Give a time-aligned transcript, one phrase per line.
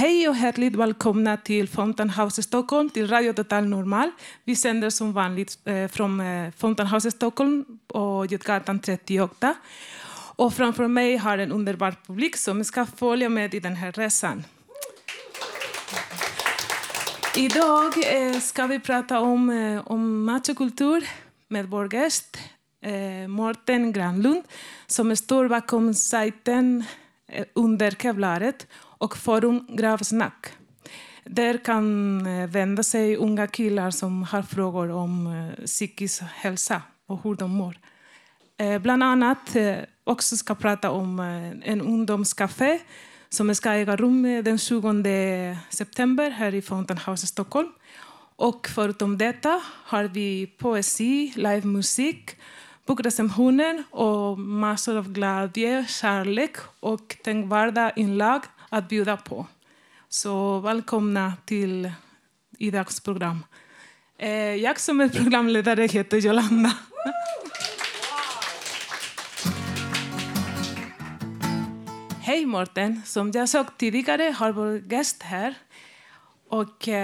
[0.00, 4.10] Hej och hjärtligt välkomna till Fountain House Stockholm, till Radio Total Normal.
[4.44, 9.54] Vi sänder som vanligt eh, från eh, Fountain House Stockholm på Götgatan 38.
[10.36, 14.44] Och framför mig har en underbar publik som ska följa med i den här resan.
[17.36, 21.08] Idag eh, ska vi prata om, eh, om machokultur
[21.48, 22.36] med vår gäst
[22.82, 24.42] eh, Mårten Granlund
[24.86, 26.84] som står bakom sajten
[27.28, 28.66] eh, under Kevlaret
[29.00, 30.46] och forum Gravsnack.
[31.24, 37.22] Där kan eh, vända sig unga killar som har frågor om eh, psykisk hälsa och
[37.22, 37.76] hur de mår.
[38.56, 39.56] Eh, bland annat
[40.04, 41.20] också ska prata om
[41.64, 42.78] en ungdomscafé
[43.28, 47.68] som ska äga rum den 20 september här i Fountain House i Stockholm.
[48.36, 52.36] Och förutom detta har vi poesi, livemusik,
[52.86, 59.46] bokrecensioner och massor av glädje, kärlek och tänkvärda inlag att bjuda på.
[60.08, 61.92] Så välkomna till
[62.58, 63.44] idags program.
[64.18, 66.72] Eh, jag som är programledare heter Jolanda.
[72.20, 73.02] Hej Morten!
[73.06, 75.54] Som jag sa tidigare har vår gäst här.
[76.48, 76.94] Och uh,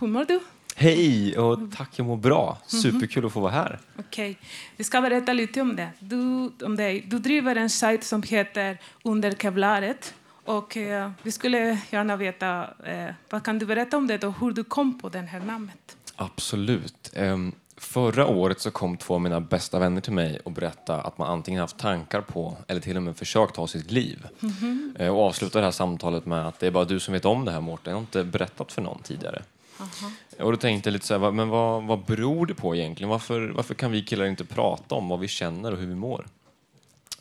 [0.00, 0.40] hur mår du?
[0.76, 2.58] Hej och tack, jag mår bra.
[2.72, 2.80] Mhm.
[2.82, 3.78] Superkul att få vara här.
[3.98, 4.48] Okej, okay.
[4.76, 5.90] vi ska berätta lite om det.
[5.98, 7.04] Du, om dig.
[7.06, 10.14] du driver en sajt som heter Under Kevlaret.
[10.44, 14.52] Och eh, vi skulle gärna veta, eh, vad kan du berätta om det och hur
[14.52, 15.96] du kom på det här namnet?
[16.16, 17.12] Absolut.
[17.16, 21.18] Um, förra året så kom två av mina bästa vänner till mig och berättade att
[21.18, 24.26] man antingen haft tankar på eller till och med försökt ta sitt liv.
[24.42, 25.02] Mm -hmm.
[25.02, 27.44] uh, och avslutade det här samtalet med att det är bara du som vet om
[27.44, 29.42] det här Mårten, jag har inte berättat för någon tidigare.
[29.78, 30.12] Aha.
[30.38, 33.10] Och då tänkte jag lite så här, men vad, vad beror det på egentligen?
[33.10, 36.26] Varför, varför kan vi killar inte prata om vad vi känner och hur vi mår?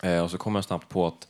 [0.05, 1.27] Uh, och så kom jag snabbt på att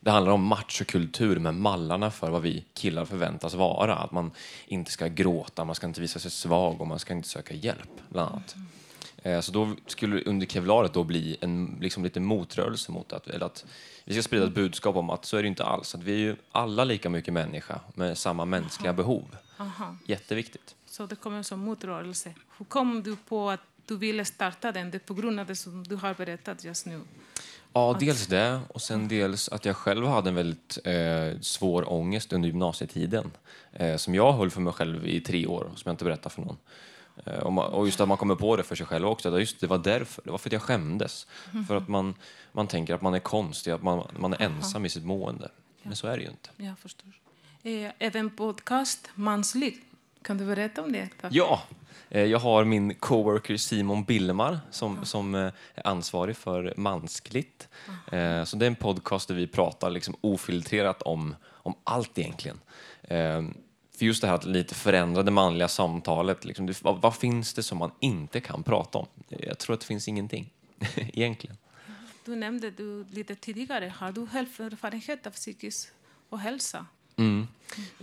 [0.00, 3.94] det handlar om machokultur med mallarna för vad vi killar förväntas vara.
[3.94, 4.30] Att man
[4.66, 7.90] inte ska gråta, man ska inte visa sig svag och man ska inte söka hjälp,
[8.08, 8.54] bland annat.
[8.56, 9.42] Mm.
[9.42, 13.64] Så då skulle under kevlaret då bli en liksom lite motrörelse mot att, eller att
[14.04, 15.94] vi ska sprida ett budskap om att så är det inte alls.
[15.94, 18.96] Att vi är ju alla lika mycket människa med samma mänskliga Aha.
[18.96, 19.36] behov.
[19.56, 19.96] Aha.
[20.06, 20.74] Jätteviktigt.
[20.86, 22.34] Så det kommer som motrörelse.
[22.58, 24.90] Hur kom du på att du ville starta den?
[24.90, 27.00] Det är på grund av det som du har berättat just nu.
[27.72, 32.32] Ja, dels det och sen dels att jag själv hade en väldigt eh, svår ångest
[32.32, 33.30] under gymnasietiden
[33.72, 36.42] eh, som jag höll för mig själv i tre år, som jag inte berättade för
[36.42, 36.56] någon.
[37.24, 39.40] Eh, och, man, och, just att man kommer på det för sig själv också.
[39.40, 41.26] Just det var därför, det var för att jag skämdes.
[41.52, 41.66] Mm.
[41.66, 42.14] För att man,
[42.52, 45.48] man tänker att man är konstig, att man, man är ensam i sitt mående.
[45.82, 46.50] Men så är det ju inte.
[46.56, 47.20] Jag förstår.
[47.62, 49.84] Eh, även podcast Mansligt.
[50.22, 51.08] Kan du berätta om det?
[51.30, 55.40] Ja, Eh, jag har min coworker Simon Billemar som, som eh,
[55.74, 57.68] är ansvarig för Manskligt.
[58.12, 58.46] Mm.
[58.46, 62.60] Så det är en podcast där vi pratar liksom ofiltrerat om, om allt egentligen.
[63.98, 66.44] För just det här att lite förändra det manliga samtalet.
[66.44, 69.06] Liksom, vad, vad, finns det som man inte kan prata om?
[69.28, 70.52] Jag tror att det finns ingenting
[70.96, 71.56] egentligen.
[72.24, 75.88] Du nämnde du lite tidigare, har du erfarenhet av psykisk
[76.30, 76.86] ohälsa?
[77.18, 77.46] Mm.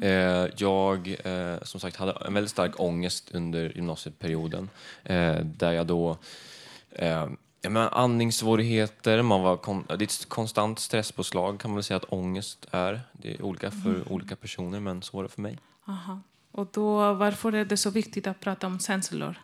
[0.02, 4.70] Eh, jag eh, som sagt hade en väldigt stark ångest under gymnasieperioden
[5.04, 6.18] eh, där jag då
[6.92, 7.28] eh,
[7.62, 11.98] jag menar, andningssvårigheter, man var kon det är ett konstant stresspåslag kan man väl säga
[11.98, 13.02] att ångest är.
[13.12, 14.04] Det är olika för mm.
[14.10, 15.58] olika personer men så var det för mig.
[15.88, 16.20] Aha.
[16.52, 19.36] Och då, varför är det så viktigt att prata om känslor?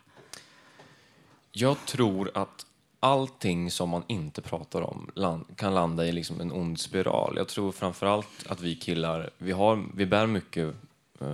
[1.52, 2.66] Jag tror att
[3.02, 7.34] allting som man inte pratar om land, kan landa i liksom en ond spiral.
[7.36, 10.74] Jag tror framförallt att vi killar, vi, har, vi bär mycket
[11.20, 11.26] eh,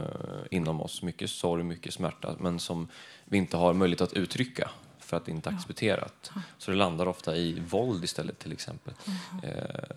[0.50, 2.88] inom oss, mycket sorg, mycket smärta, men som
[3.24, 6.30] vi inte har möjlighet att uttrycka för att det inte är accepterat.
[6.58, 8.94] Så det landar ofta i våld istället till exempel.
[9.42, 9.52] Eh,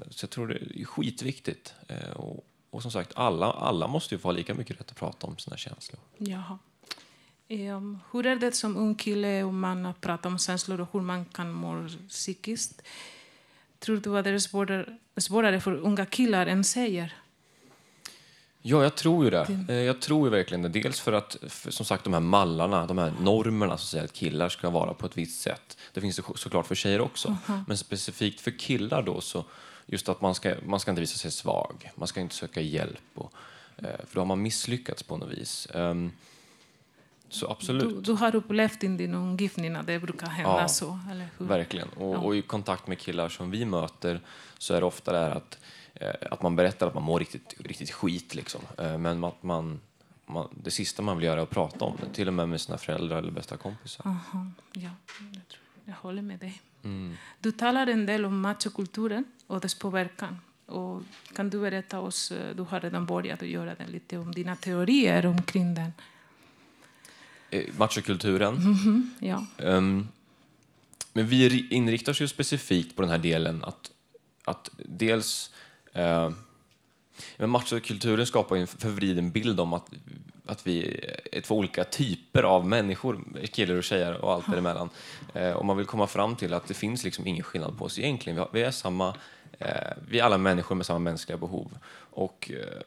[0.09, 1.73] så jag tror det är skitviktigt.
[1.87, 4.97] Eh, och, och som sagt, alla, alla måste ju få ha lika mycket rätt att
[4.97, 5.99] prata om sina känslor.
[6.17, 6.59] Jaha.
[7.51, 11.25] Um, hur är det som ung kille om man pratar om känslor och hur man
[11.25, 12.81] kan må psykiskt?
[13.79, 17.13] Tror du att det är svårare, svårare för unga killar än tjejer?
[18.61, 19.65] Ja, jag tror ju det.
[19.69, 20.69] Eh, jag tror ju verkligen det.
[20.69, 24.13] Dels för att, för, som sagt, de här mallarna, de här normerna som säger att
[24.13, 25.77] killar ska vara på ett visst sätt.
[25.93, 27.27] Det finns det såklart för tjejer också.
[27.27, 27.63] Uh -huh.
[27.67, 29.45] Men specifikt för killar då så,
[29.85, 31.91] just att man ska, man ska inte visa sig svag.
[31.95, 33.01] Man ska inte söka hjälp.
[33.15, 33.33] Och,
[33.77, 35.67] eh, för då har man misslyckats på något vis.
[35.73, 36.11] Um,
[37.31, 37.89] så absolut.
[37.89, 40.99] Du, du, har upplevt i din omgivning att det brukar hända ja, så?
[41.11, 41.45] Eller hur?
[41.45, 41.87] Verkligen.
[41.89, 42.19] Och, ja.
[42.19, 44.21] och, i kontakt med killar som vi möter
[44.57, 45.59] så är det ofta det att,
[45.93, 48.35] eh, att man berättar att man mår riktigt, riktigt skit.
[48.35, 48.61] Liksom.
[48.77, 49.79] Eh, men att man,
[50.25, 52.61] man, det sista man vill göra är att prata om det, till och med med
[52.61, 54.07] sina föräldrar eller bästa kompisar.
[54.07, 54.89] Aha, ja,
[55.33, 56.61] jag, tror, jag håller med dig.
[56.83, 57.15] Mm.
[57.39, 61.01] Du talar en del om machokulturen och dess påverkan Och
[61.35, 64.55] kan du berätta oss, eh, du har redan börjat att göra den, lite om dina
[64.55, 65.93] teorier omkring den.
[67.51, 68.53] Eh, machokulturen.
[68.53, 69.45] Mhm, ja.
[69.57, 70.07] Um,
[71.13, 73.91] men vi ri- inriktar oss ju specifikt på den här delen att,
[74.43, 75.51] att dels...
[75.95, 76.29] Uh,
[77.37, 79.89] men machokulturen skapar en förvriden bild om att,
[80.45, 84.89] att vi är två olika typer av människor, killar och tjejer och allt däremellan.
[85.35, 87.99] Uh, och man vill komma fram till att det finns liksom ingen skillnad på oss
[87.99, 88.35] egentligen.
[88.35, 89.15] Vi, har, vi är samma,
[89.59, 91.77] eh, vi är alla människor med samma mänskliga behov.
[92.13, 92.81] Och eh,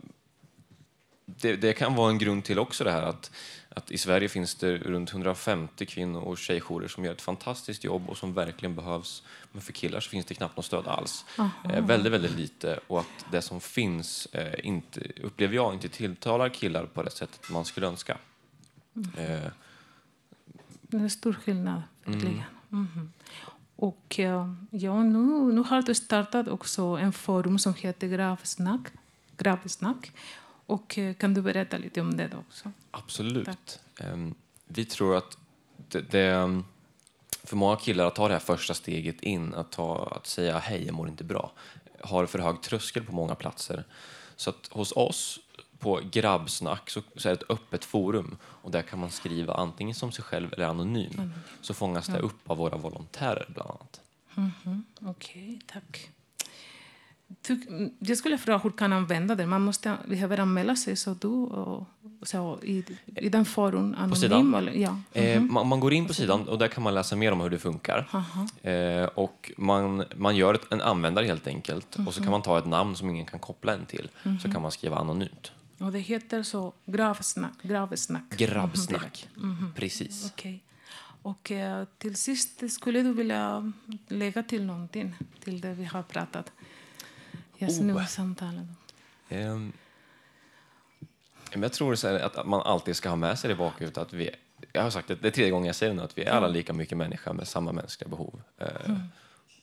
[1.26, 3.30] det, det kan vara en grund till också det här att,
[3.74, 8.08] att i Sverige finns det runt 150 kvinno och tjejjourer som gör ett fantastiskt jobb
[8.08, 9.22] och som verkligen behövs.
[9.52, 11.24] Men för killar så finns det knappt något stöd alls.
[11.70, 12.80] Eh, väldigt, väldigt lite.
[12.86, 17.50] Och att det som finns eh, inte, upplever jag inte tilltalar killar på det sättet
[17.50, 18.18] man skulle önska.
[19.16, 19.50] Eh,
[20.82, 22.42] Det är stor skillnad, verkligen.
[22.68, 23.12] Mhm.
[23.76, 28.80] Och eh, ja, nu, nu har du startat också en forum som heter Gravsnack.
[29.36, 30.12] Gravsnack.
[30.66, 32.72] Och eh, kan du berätta lite om det också?
[32.90, 33.46] Absolut.
[33.46, 33.78] Tack.
[34.00, 34.34] Ehm,
[34.66, 35.38] vi tror att
[35.88, 36.62] det, det,
[37.44, 40.86] för många killar att ta det här första steget in, att, ta, att säga hej,
[40.86, 41.52] jag mår inte bra,
[42.00, 43.84] har för hög tröskel på många platser.
[44.36, 45.40] Så att hos oss
[45.78, 49.94] på Grabbsnack så, så är det ett öppet forum och där kan man skriva antingen
[49.94, 51.32] som sig själv eller anonym.
[51.60, 54.00] Så fångas det upp av våra volontärer bland annat.
[54.34, 56.10] Mhm, Okej, tack.
[57.98, 59.46] Jag skulle fråga hur kan använda det?
[59.46, 61.86] Man måste behöver anmäla sig så du och,
[62.22, 64.14] så, i, i den forum anonym?
[64.14, 64.54] sidan?
[64.54, 64.98] Eller, ja.
[65.12, 67.50] Eh, man, man går in på sidan och där kan man läsa mer om hur
[67.50, 68.08] det funkar.
[68.62, 72.58] Eh, och man, man gör ett, en användare helt enkelt och så kan man ta
[72.58, 74.08] ett namn som ingen kan koppla en till.
[74.42, 75.52] Så kan man skriva anonymt.
[75.78, 77.62] Och det heter så gravsnack?
[77.62, 78.36] gravsnack.
[78.36, 79.28] Grabbsnack.
[79.74, 80.30] Precis.
[80.32, 80.62] Okej.
[81.22, 83.72] Och eh, till sist, skulle du vilja
[84.08, 86.52] lägga till någonting till det vi har pratat
[87.58, 88.04] just nu Oh.
[88.04, 88.66] i samtalet?
[89.28, 89.72] Ehm,
[91.52, 94.30] men jag tror så att man alltid ska ha med sig det bakhuvudet att vi,
[94.72, 96.30] jag har sagt det, det är tredje gången jag säger det nu, att vi är
[96.32, 98.42] alla lika mycket människa med samma mänskliga behov.
[98.58, 98.96] Eh,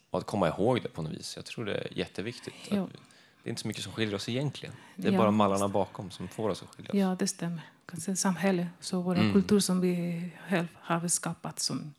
[0.10, 1.36] Och att komma ihåg det på något vis.
[1.36, 2.54] Jag tror det är jätteviktigt.
[2.70, 2.86] Ja.
[2.86, 2.92] vi-
[3.44, 4.76] det är inte så mycket som skiljer oss egentligen.
[4.96, 6.98] Det är Ja, bara mallarna bakom som får oss att skilja oss.
[6.98, 7.62] Ja, det stämmer.
[8.16, 9.34] Samhälle, så vår Mm.
[9.34, 11.94] kultur som vi själv har skapat som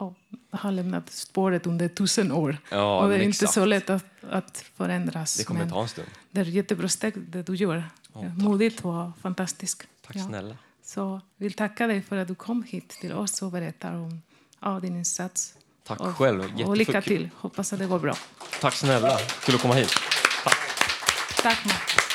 [0.00, 0.14] ja,
[0.56, 2.58] har lämnat spåret under tusen år.
[2.70, 3.52] Ja, och det är inte exakt.
[3.52, 5.36] så lätt att, att förändras.
[5.36, 6.08] Det kommer men ta en stund.
[6.30, 7.76] det är jättebra steg det du gör.
[7.76, 7.82] Ja,
[8.14, 8.36] Ja, tack.
[8.38, 9.82] Modigt och fantastiskt.
[10.06, 10.26] Tack Ja.
[10.26, 10.56] snälla.
[10.84, 14.22] Så vill tacka dig för att du kom hit till oss och berättar om
[14.60, 15.54] ja, din insats.
[15.86, 16.40] Tack och, själv.
[16.40, 17.30] Och Jätteful- lycka till.
[17.36, 18.14] Hoppas att det går bra.
[18.60, 19.18] Tack snälla.
[19.44, 19.90] Kul att komma hit.
[21.42, 22.05] Tack, Matt.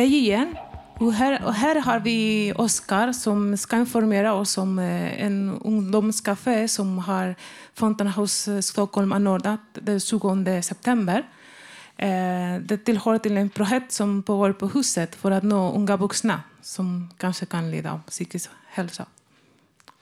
[0.00, 0.56] Hej igen.
[0.98, 6.68] Och här, och här har vi Oskar som ska informera oss om eh, en ungdomscafé
[6.68, 7.34] som har
[7.74, 11.28] Fountainhouse eh, Stockholm anordnat den 20 september.
[11.96, 16.42] Eh, det tillhör till en projekt som pågår på huset för att nå unga vuxna
[16.62, 19.06] som kanske kan lida av psykisk hälsa.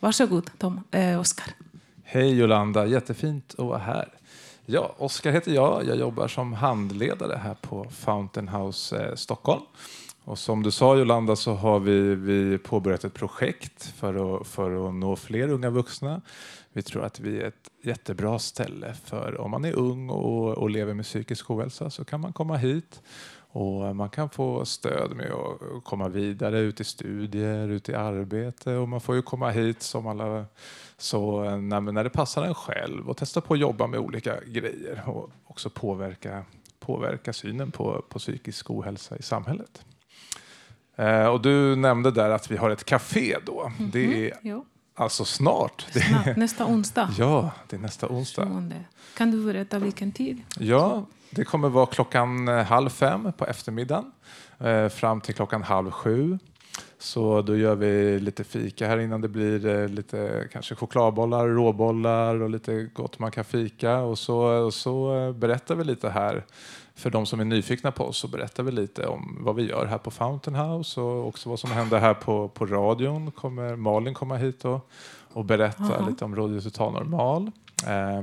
[0.01, 1.47] Varsågod, Tom, eh, Oskar.
[2.05, 4.09] Hej Jolanda, jättefint att vara här.
[4.71, 5.87] Ja, Oskar heter jag.
[5.87, 9.63] Jag jobbar som handledare här på Fountain House eh, Stockholm.
[10.25, 14.89] Och som du sa Jolanda så har vi, vi påbörjat ett projekt för att, för
[14.89, 16.21] att nå fler unga vuxna.
[16.73, 20.71] Vi tror att vi är ett jättebra ställe för om man är ung och, och
[20.71, 23.03] lever med psykisk ohälsa så kan man komma hit
[23.51, 28.75] och man kan få stöd med att komma vidare ut i studier, ut i arbete
[28.75, 30.45] och man får ju komma hit som alla
[30.99, 34.41] så eh, när, när det passar en själv och testa på att jobba med olika
[34.47, 36.45] grejer och också påverka,
[36.81, 39.85] påverka synen på, på psykisk ohälsa i samhället.
[40.97, 43.73] Eh, och du nämnde där att vi har ett café då.
[43.79, 44.65] Det är Jo,
[44.95, 45.87] alltså snart.
[45.91, 47.11] Snart, nästa onsdag.
[47.19, 48.71] ja, det är nästa onsdag.
[48.71, 48.85] 20.
[49.17, 50.43] Kan du berätta vilken tid?
[50.59, 54.13] Ja, det kommer vara klockan eh, halv fem på eftermiddagen
[54.59, 56.39] eh, fram till klockan halv sju.
[56.99, 62.43] Så då gör vi lite fika här innan det blir eh, lite kanske chokladbollar, råbollar
[62.43, 63.99] och lite gott man kan fika.
[63.99, 66.45] Och så, och så eh, berättar vi lite här
[66.95, 69.87] för de som är nyfikna på oss så berättar vi lite om vad vi gör
[69.87, 73.31] här på Fountain House och också vad som händer här på, på radion.
[73.31, 74.91] Kommer Malin komma hit och,
[75.33, 76.09] och berätta Aha.
[76.09, 77.51] lite om Radio Total Normal.
[77.87, 78.23] Eh,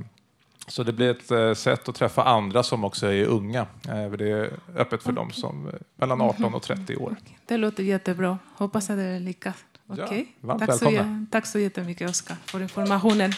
[0.67, 3.61] så det blir ett eh, sätt att träffa andra som också är unga.
[3.89, 7.15] Eh, det är öppet för dem som är mellan 18 och 30 år.
[7.45, 8.39] Det låter jättebra.
[8.55, 9.55] Hoppas att det lyckas.
[9.87, 10.27] Ja, Okej.
[10.41, 11.11] varmt tack, så, välkomna.
[11.13, 13.31] jä- tack så jättemycket, Oskar, för informationen.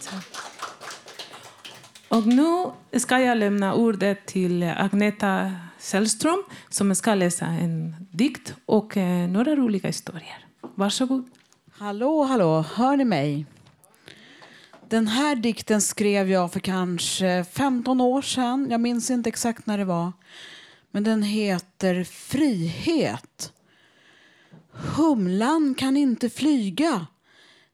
[0.00, 0.14] Så.
[2.08, 2.66] Och nu
[2.98, 9.56] ska jag lämna ordet till Agneta Sällström som ska läsa en dikt och eh, några
[9.56, 10.46] roliga historier.
[10.74, 11.24] Varsågod.
[11.72, 13.46] Hallå, hallå, hör ni mig?
[14.92, 18.66] Den här dikten skrev jag för kanske 15 år sedan.
[18.70, 20.12] Jag minns inte exakt när det var.
[20.90, 23.52] Men den heter Frihet.
[24.96, 27.06] Humlan kan inte flyga.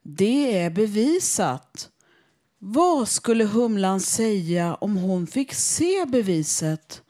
[0.02, 1.90] Det är bevisat.
[2.58, 7.02] Vad skulle humlan säga om hon fick se beviset?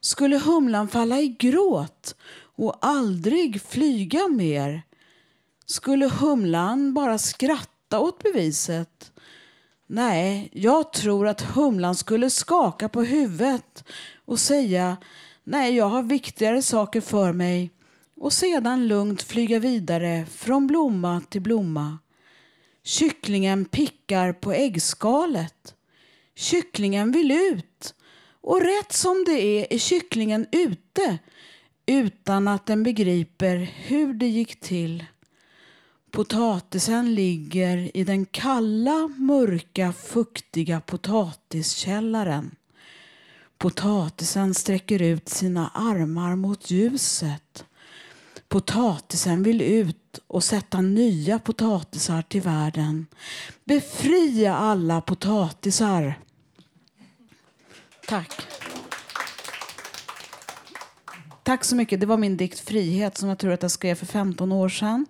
[0.00, 2.16] Skulle humlan falla i gråt
[2.56, 4.82] och aldrig flyga mer?
[5.66, 9.12] Skulle humlan bara skratta åt beviset?
[9.86, 13.84] Nej, jag tror att humlan skulle skaka på huvudet
[14.24, 14.96] och säga
[15.44, 17.70] nej, jag har viktigare saker för mig
[18.16, 21.98] och sedan lugnt flyga vidare från blomma till blomma.
[22.84, 25.74] Kycklingen pickar på äggskalet.
[26.34, 27.94] Kycklingen vill ut
[28.40, 31.18] och rätt som det är är kycklingen ute
[31.86, 35.04] utan att den begriper hur det gick till.
[36.16, 42.56] Potatisen ligger i den kalla, mörka, fuktiga potatiskällaren.
[43.58, 47.64] Potatisen sträcker ut sina armar mot ljuset.
[48.48, 53.06] Potatisen vill ut och sätta nya potatisar till världen.
[53.64, 56.18] Befria alla potatisar.
[58.08, 58.32] Tack.
[61.42, 62.00] Tack så mycket.
[62.00, 65.06] Det var min dikt Frihet som jag tror att jag skrev för 15 år sedan.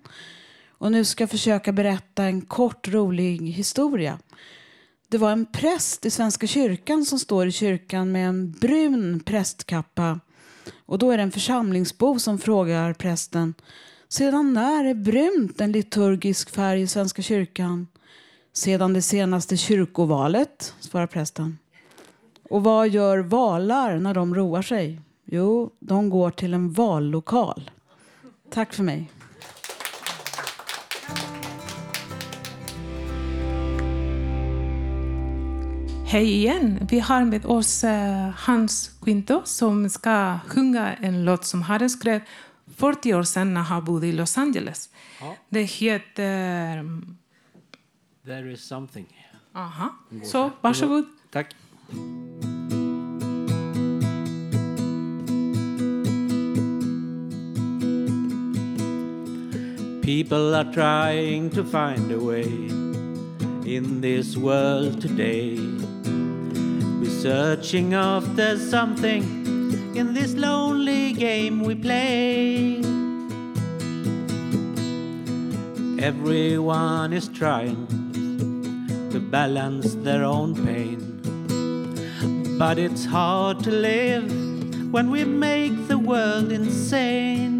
[0.78, 4.18] Och nu ska jag försöka berätta en kort rolig historia.
[5.08, 10.20] Det var en präst i Svenska kyrkan som står i kyrkan med en brun prästkappa.
[10.86, 13.54] Och då är det en församlingsbo som frågar prästen
[14.08, 17.86] sedan när är brunt en liturgisk färg i Svenska kyrkan?
[18.52, 21.58] Sedan det senaste kyrkovalet, svarar prästen.
[22.50, 25.00] Och vad gör valar när de roar sig?
[25.24, 27.70] Jo, de går till en vallokal.
[28.50, 29.10] Tack för mig.
[36.08, 36.86] Hej igen!
[36.90, 42.20] Vi har med oss eh, Hans Quinto som ska sjunga en låt som han skrev
[42.76, 44.88] 40 år sedan när han bodde i Los Angeles.
[45.20, 45.36] Ja.
[45.48, 46.84] Det heter...
[48.24, 49.06] There is something.
[49.54, 49.94] Aha.
[50.24, 51.04] Så, varsågod.
[51.30, 51.54] Tack.
[60.02, 62.46] People are trying to find a way
[63.76, 65.85] in this world today.
[67.26, 69.24] Searching after something
[69.96, 72.76] in this lonely game we play.
[75.98, 77.88] Everyone is trying
[79.10, 81.00] to balance their own pain.
[82.60, 84.30] But it's hard to live
[84.92, 87.58] when we make the world insane.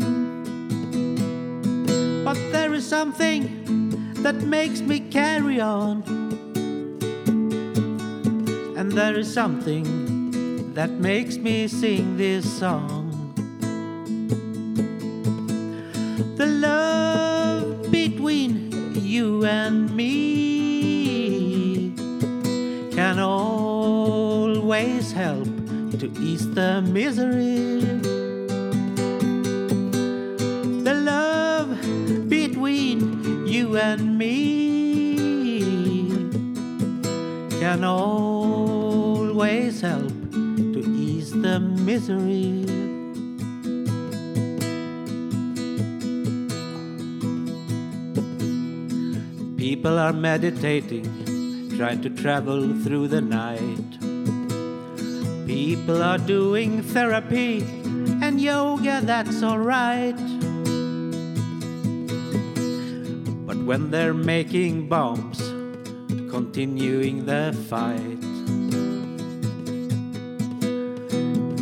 [2.25, 3.43] But there is something
[4.23, 6.26] that makes me carry on.
[8.87, 9.83] And there is something
[10.75, 13.11] that makes me sing this song.
[16.37, 21.97] The love between you and me
[22.93, 25.49] can always help
[25.99, 27.81] to ease the misery.
[30.85, 31.77] The love
[32.29, 35.19] between you and me
[37.59, 38.36] can always
[39.37, 42.65] help to ease the misery.
[49.59, 51.05] People are meditating,
[51.77, 53.91] trying to travel through the night.
[55.47, 57.61] People are doing therapy
[58.23, 60.17] and yoga, that's alright.
[63.47, 65.39] But when they're making bombs,
[66.31, 68.26] continuing the fight,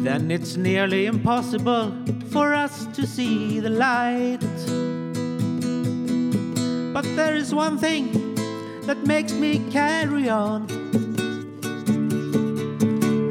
[0.04, 1.90] then it's nearly impossible
[2.30, 4.38] for us to see the light.
[6.92, 8.34] But there is one thing
[8.82, 10.66] that makes me carry on.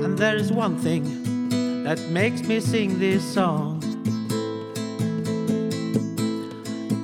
[0.03, 3.79] And there is one thing that makes me sing this song.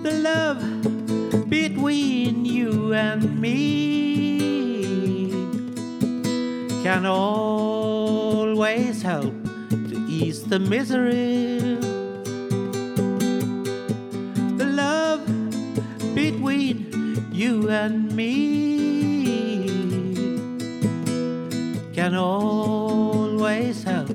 [0.01, 0.63] The love
[1.47, 5.29] between you and me
[6.81, 7.83] can always
[9.03, 9.48] help
[10.21, 11.77] ease the misery.
[14.57, 15.25] The love
[16.13, 16.77] between
[17.31, 18.35] you and me
[21.93, 24.09] can always help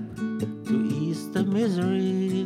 [0.67, 2.44] to ease the misery.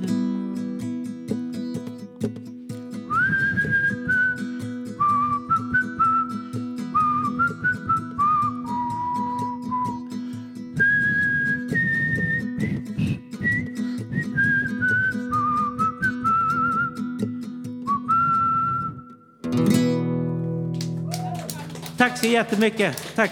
[22.19, 23.15] Så jättemycket.
[23.15, 23.31] Tack.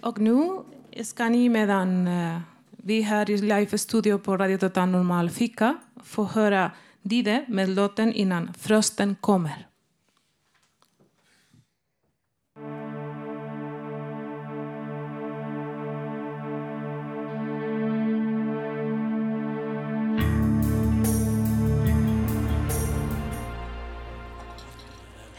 [0.00, 0.60] Och nu
[1.02, 2.38] ska ni medan eh,
[2.70, 6.70] vi här i live-studio på Radio Total Normal Fika få höra
[7.02, 9.66] Dide med låten Innan frosten kommer.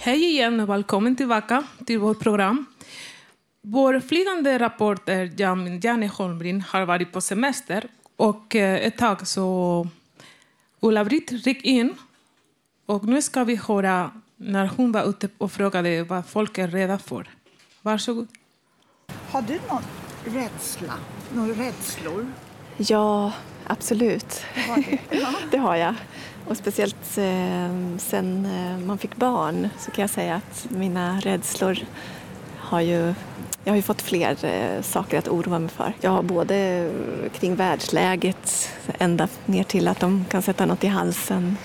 [0.06, 2.66] Hej igen och välkommen tillbaka till vårt program.
[3.62, 9.88] Vår flygande reporter Jan- Janne Holmgren har varit på semester och eh, ett tag så
[10.80, 11.94] Ulla-Britt gick in
[12.86, 16.98] och nu ska vi höra när hon var ute och frågade vad folk är rädda
[16.98, 17.30] för.
[17.82, 18.28] Varsågod.
[19.32, 19.84] Har du någon
[20.36, 20.94] rädsla?
[21.34, 22.28] Några rädslor?
[22.78, 23.34] Ja,
[23.68, 24.44] absolut.
[24.68, 24.98] Har du?
[25.20, 25.34] Ja.
[25.52, 25.96] Det har jag.
[26.48, 31.78] Och speciellt eh, sen eh, man fick barn så kan jag säga att mina rädslor
[32.58, 33.14] har ju...
[33.64, 35.94] Jag har ju fått fler eh, saker att oroa mig för.
[36.02, 36.90] Jag har både
[37.40, 41.58] kring världsläget ända ner till att de kan sätta något i halsen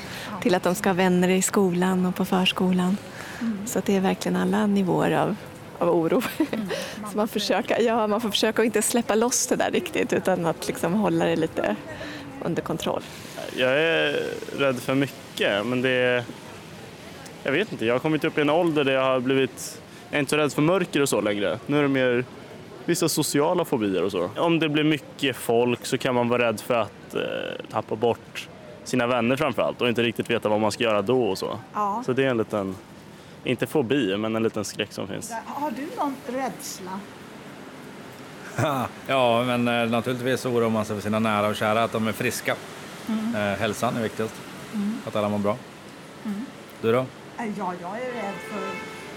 [0.42, 2.96] till att de ska ha vänner i skolan och på förskolan.
[3.66, 5.36] Så att det är verkligen alla nivåer av,
[5.78, 6.22] av oro.
[7.10, 10.46] Så man, försöker, ja, man får försöka att inte släppa loss det där riktigt utan
[10.46, 11.76] att liksom hålla det lite
[12.44, 13.02] under kontroll.
[13.56, 14.22] Jag är
[14.58, 16.24] rädd för mycket, men det är...
[17.42, 19.82] Jag vet inte, jag har kommit upp i en ålder där jag har blivit...
[20.10, 21.58] Jag är inte så rädd för mörker och så längre.
[21.66, 22.24] Nu är det mer
[22.84, 24.30] vissa sociala fobier och så.
[24.36, 27.20] Om det blir mycket folk så kan man vara rädd för att eh,
[27.70, 28.48] tappa bort
[28.84, 31.58] sina vänner framför allt och inte riktigt veta vad man ska göra då och så.
[31.74, 32.02] Ja.
[32.06, 32.76] Så det är en liten,
[33.44, 35.32] inte fobi, men en liten skräck som finns.
[35.46, 37.00] Har du någon rädsla?
[39.06, 42.12] Ja, men eh, naturligtvis oroar man sig för sina nära och kära, att de är
[42.12, 42.56] friska.
[43.34, 44.34] Eh, hälsan är viktigast.
[45.06, 45.56] Att alla mår bra.
[46.82, 46.98] Du då?
[46.98, 47.06] Äh,
[47.58, 48.60] Ja, jag är rädd för,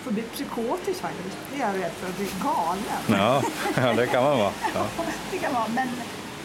[0.01, 1.37] för att bli psykotisk faktiskt.
[1.53, 2.83] Det är jag rädd för, att bli galen.
[3.21, 3.41] Ja,
[3.75, 4.51] ja det kan man vara.
[4.75, 4.85] Ja.
[5.31, 5.87] Det kan vara, men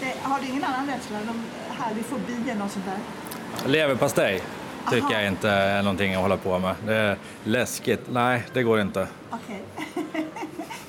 [0.00, 1.18] det, har du ingen annan rädsla?
[1.26, 3.68] Någon härlig fobi eller något sånt där?
[3.70, 4.42] Leverpastej
[4.90, 5.12] tycker Aha.
[5.12, 6.74] jag inte är någonting att hålla på med.
[6.86, 8.00] Det är läskigt.
[8.10, 9.08] Nej, det går inte.
[9.30, 9.62] Okej.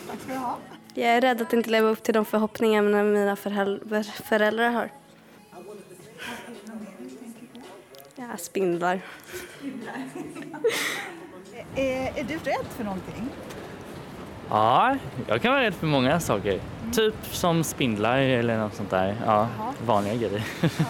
[0.07, 0.57] Tack ska du ha.
[0.99, 4.89] Jag är rädd att inte leva upp till de förhoppningar mina föräldrar, föräldrar har.
[8.15, 9.01] Ja, spindlar.
[11.75, 13.29] Är, är du rädd för någonting?
[14.49, 16.59] Ja, jag kan vara rädd för många saker.
[16.93, 19.15] Typ som spindlar eller något sånt där.
[19.25, 19.47] Ja,
[19.85, 20.43] vanliga grejer.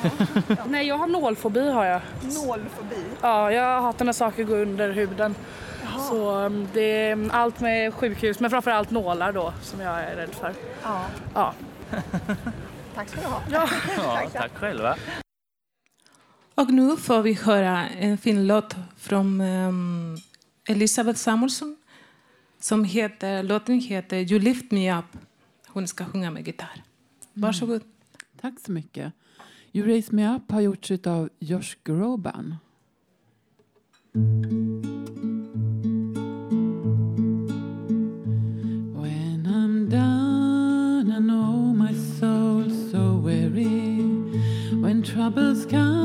[0.68, 2.02] Nej, jag har nålfobi har jag.
[2.22, 3.04] Nålfobi?
[3.22, 5.36] Ja, jag har hatat när saker går under huden.
[6.08, 10.36] Så um, det är allt med sjukhus, men framförallt nålar då som jag är rädd
[10.36, 10.54] för.
[10.84, 11.06] Ja.
[11.34, 11.54] Ja.
[12.96, 13.42] Tack ska du ha.
[13.52, 13.70] Ja.
[13.98, 14.96] Ja, tack själva.
[16.56, 20.18] Och nu får vi höra en fin låt från um,
[20.68, 21.78] Elisabeth Samuelsson
[22.60, 25.06] som heter, låten heter You lift me up.
[25.68, 26.84] Hon ska sjunga med gitarr.
[27.34, 27.82] Varsågod.
[28.42, 29.14] Tack så mycket.
[29.72, 32.56] You Raise Me Up har gjorts av Josh Groban.
[45.20, 45.99] Troubles come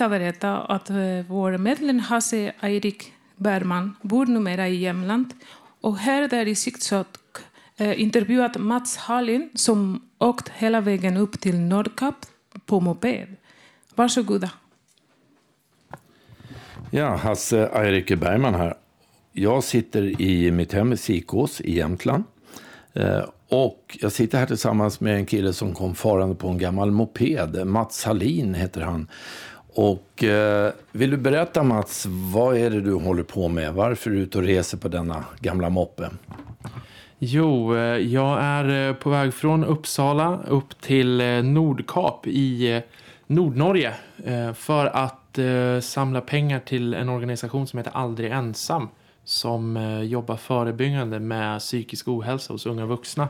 [0.00, 0.96] ska berätta att eh,
[1.28, 5.32] vår medlem Hasse Eirik Bergman bor numera i Jämtland.
[5.80, 7.04] Och här där i Sigtuna
[7.76, 12.14] eh, intervjuat Mats Hallin som åkt hela vägen upp till Nordkap
[12.66, 13.36] på moped.
[13.94, 14.50] Varsågoda.
[16.90, 18.74] Ja, Hasse Eirik Bergman här.
[19.32, 22.24] Jag sitter i mitt hem i Sikås i Jämtland.
[22.92, 26.90] Eh, och jag sitter här tillsammans med en kille som kom farande på en gammal
[26.90, 27.66] moped.
[27.66, 29.08] Mats Hallin heter han.
[29.74, 33.74] Och eh, vill du berätta Mats, vad är det du håller på med?
[33.74, 36.10] Varför är du ute och reser på denna gamla moppe?
[37.22, 42.82] Jo, eh, jag är eh, på väg från Uppsala upp till eh, Nordkap i
[43.26, 43.94] Nordnorge
[44.54, 45.38] för att
[45.82, 48.88] samla pengar till en organisation som heter Aldrig ensam
[49.24, 53.28] som jobbar förebyggande med psykisk ohälsa hos unga vuxna.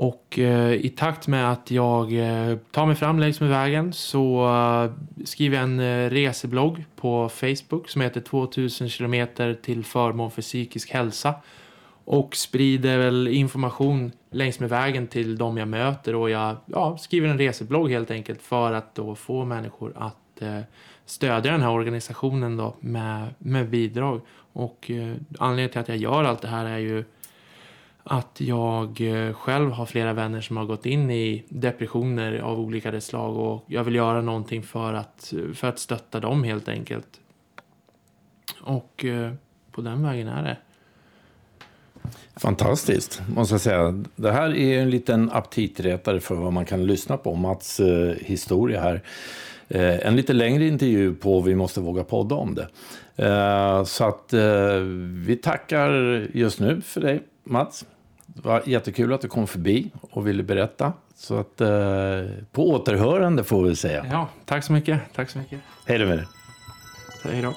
[0.00, 4.46] Och eh, i takt med att jag eh, tar mig fram längs med vägen så
[4.46, 10.42] eh, skriver jag en eh, reseblogg på Facebook som heter 2000 kilometer till förmån för
[10.42, 11.34] psykisk hälsa.
[12.04, 17.28] Och sprider väl information längs med vägen till de jag möter och jag ja, skriver
[17.28, 20.60] en reseblogg helt enkelt för att då få människor att eh,
[21.06, 24.20] stödja den här organisationen då med, med bidrag.
[24.52, 27.04] Och eh, anledningen till att jag gör allt det här är ju
[28.10, 33.00] att jag eh, själv har flera vänner som har gått in i depressioner av olika
[33.00, 37.20] slag och jag vill göra någonting för att, för att stötta dem helt enkelt.
[38.60, 39.32] Och eh,
[39.72, 40.56] på den vägen är det.
[42.36, 44.04] Fantastiskt, måste jag säga.
[44.16, 47.34] Det här är en liten aptitretare för vad man kan lyssna på.
[47.34, 49.02] Mats eh, historia här.
[49.68, 52.68] Eh, en lite längre intervju på Vi måste våga podda om det.
[53.24, 54.80] Eh, så att eh,
[55.26, 55.90] vi tackar
[56.32, 57.84] just nu för dig, Mats.
[58.42, 60.92] Det var jättekul att du kom förbi och ville berätta.
[61.14, 61.68] Så att eh,
[62.52, 64.06] på återhörande får vi säga.
[64.10, 65.00] Ja, tack så mycket.
[65.14, 65.60] Tack så mycket.
[65.86, 66.26] Hej då med dig.
[67.24, 67.54] Hej då.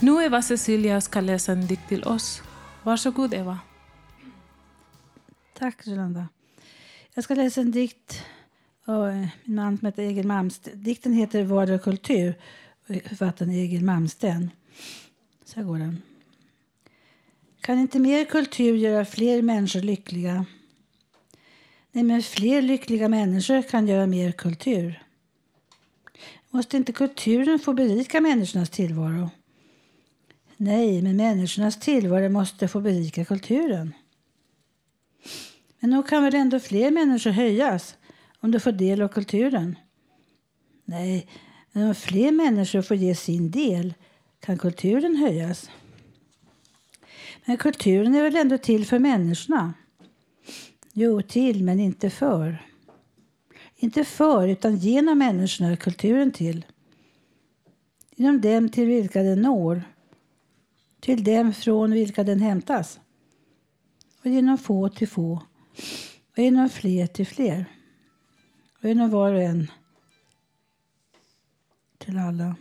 [0.00, 2.42] Nu Eva Cecilia ska läsa en dikt till oss.
[2.82, 3.58] Varsågod Eva.
[5.58, 6.28] Tack, Rolanda.
[7.14, 8.22] Jag ska läsa en dikt
[8.84, 10.82] av eh, min man som heter Egil Malmsten.
[10.82, 12.34] Dikten heter Vardag och kultur
[12.86, 14.50] författaren Egil Malmsten.
[15.44, 16.02] Så här går den.
[17.66, 20.46] Kan inte mer kultur göra fler människor lyckliga?
[21.92, 25.02] Nej, men fler lyckliga människor kan göra mer kultur.
[26.50, 29.30] Måste inte kulturen få berika människornas tillvaro?
[30.56, 33.94] Nej, men människornas tillvaro måste få berika kulturen.
[35.80, 37.96] Men nog kan väl ändå fler människor höjas
[38.40, 39.78] om de får del av kulturen?
[40.84, 41.28] Nej,
[41.72, 43.94] men om fler människor får ge sin del
[44.40, 45.70] kan kulturen höjas.
[47.46, 49.74] Men kulturen är väl ändå till för människorna?
[50.92, 52.66] Jo, till men inte för.
[53.76, 56.66] Inte för, utan genom människorna är kulturen till.
[58.16, 59.82] Genom dem till vilka den når.
[61.00, 63.00] Till dem från vilka den hämtas.
[64.20, 65.42] Och genom få till få.
[66.32, 67.64] Och genom fler till fler.
[68.82, 69.70] Och genom var och en
[71.98, 72.56] till alla.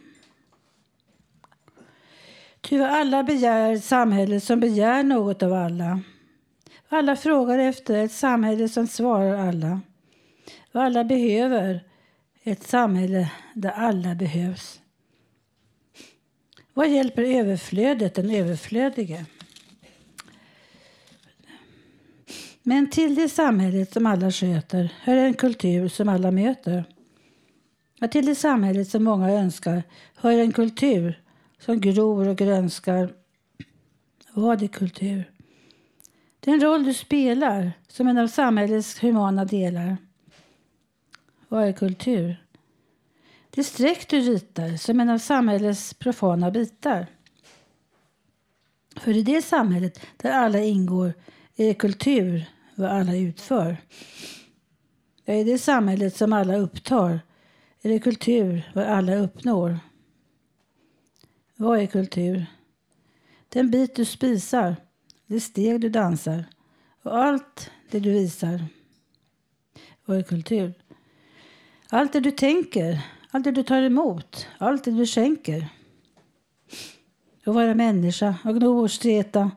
[2.70, 6.00] Ty alla begär ett samhälle som begär något av alla.
[6.90, 9.82] Alla frågar efter ett samhälle som svarar alla.
[10.74, 11.84] Och alla behöver
[12.44, 14.82] ett samhälle där alla behövs.
[16.74, 19.26] Vad hjälper överflödet den överflödige?
[22.64, 26.84] Men till det samhället som alla sköter hör en kultur som alla möter.
[28.02, 29.84] Och till det samhället som många önskar
[30.16, 31.22] hör en kultur
[31.66, 33.14] som gror och grönskar.
[34.34, 35.32] Vad är kultur?
[36.40, 39.98] Den roll du spelar som en av samhällets humana delar.
[41.48, 42.46] Vad är kultur?
[43.50, 47.08] Det streck du ritar som en av samhällets profana bitar.
[48.96, 51.14] För i det samhället där alla ingår
[51.56, 53.78] är det kultur vad alla utför.
[55.26, 57.20] Ja, i det samhället som alla upptar
[57.82, 59.80] är det kultur vad alla uppnår.
[61.58, 62.46] Vad är kultur?
[63.50, 64.76] Den bit du spisar,
[65.28, 66.46] det steg du dansar
[67.04, 68.66] och allt det du visar.
[70.06, 70.74] Vad är kultur?
[71.90, 75.68] Allt det du tänker, allt det du tar emot, allt det du skänker.
[77.46, 79.42] Att vara människa och gno och streta.
[79.42, 79.52] Att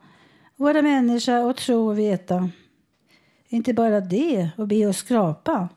[0.57, 2.51] vara människa och tro och veta.
[3.49, 5.69] Inte bara det och be och skrapa.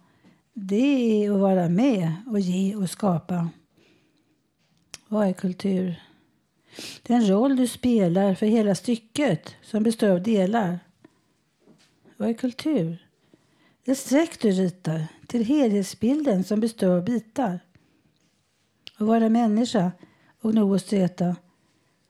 [0.54, 3.50] Det är att vara med och ge och skapa.
[5.08, 6.11] Vad är kultur?
[7.04, 10.80] Den roll du spelar för hela stycket som består av delar.
[12.18, 13.08] Vad är kultur?
[13.86, 17.60] Det streck du ritar till helhetsbilden som består av bitar.
[18.96, 19.92] Att vara människa
[20.42, 21.36] och nog och streta.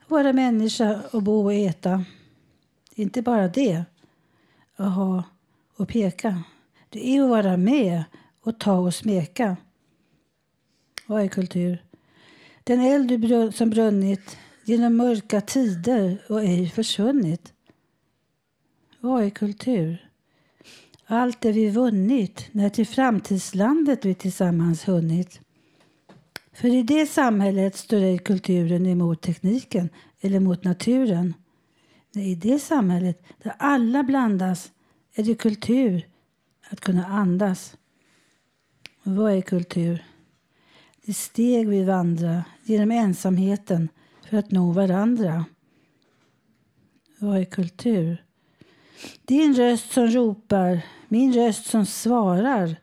[0.00, 2.04] Att vara människa och bo och äta.
[2.94, 3.84] Inte bara det.
[4.76, 5.22] Att ha
[5.76, 6.42] och peka.
[6.88, 8.04] Det är att vara med
[8.40, 9.56] och ta och smeka.
[11.06, 11.84] Vad är kultur?
[12.64, 17.52] Den eld som brunnit genom mörka tider och ej försvunnit.
[19.00, 20.08] Vad är kultur?
[21.06, 25.40] Allt det vi vunnit när till framtidslandet vi tillsammans hunnit.
[26.52, 29.88] För i det samhället står ej kulturen emot tekniken
[30.20, 31.34] eller mot naturen.
[32.12, 34.72] Nej, i det samhället där alla blandas
[35.14, 36.08] är det kultur
[36.70, 37.76] att kunna andas.
[39.02, 40.04] Vad är kultur?
[41.04, 43.88] Det steg vi vandrar genom ensamheten
[44.32, 45.44] för att nå varandra.
[47.18, 48.24] Vad är kultur?
[49.22, 52.76] Din röst som ropar, min röst som svarar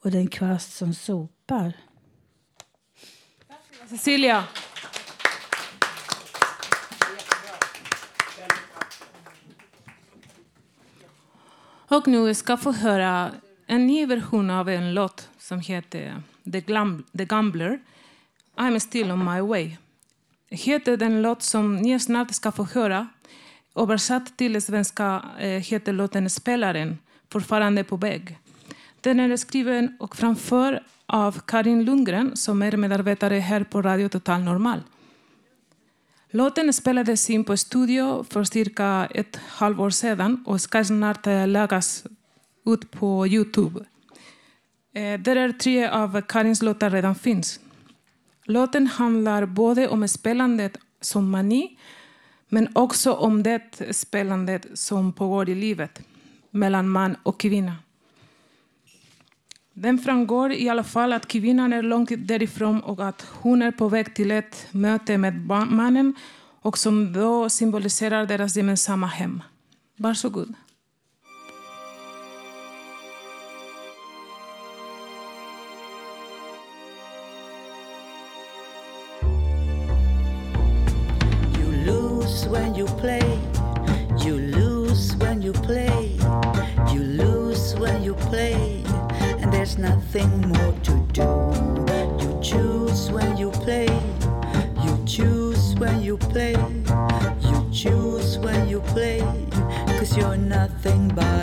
[0.00, 1.72] och den kvast som sopar.
[3.88, 4.44] Cecilia.
[11.68, 13.32] Och nu ska få höra
[13.66, 17.80] en ny version av en låt som heter The, Glum- The Gambler,
[18.56, 19.76] I'm still on my way.
[20.54, 23.08] Heter den låt som ni snart ska få höra.
[23.76, 26.98] Översatt till svenska eh, heter låten Spelaren,
[27.32, 28.38] fortfarande på väg.
[29.00, 34.40] Den är skriven och framför av Karin Lundgren som är medarbetare här på Radio Total
[34.40, 34.80] Normal.
[36.30, 42.04] Låten spelades in på studio för cirka ett halvår sedan och ska snart eh, läggas
[42.66, 43.80] ut på Youtube.
[44.94, 47.60] Eh, där är tre av Karins låtar redan finns.
[48.44, 51.78] Låten handlar både om spelandet som mani
[52.48, 56.00] men också om det spelandet som pågår i livet
[56.50, 57.76] mellan man och kvinna.
[59.72, 63.88] Den framgår i alla fall att kvinnan är långt därifrån och att hon är på
[63.88, 66.14] väg till ett möte med mannen
[66.60, 69.42] och som då symboliserar deras gemensamma hem.
[69.96, 70.54] Varsågod.
[90.14, 91.22] Nothing more to do.
[92.22, 93.88] You choose when you play.
[94.84, 96.52] You choose when you play.
[97.40, 99.20] You choose when you play.
[99.98, 101.33] Cause you're nothing but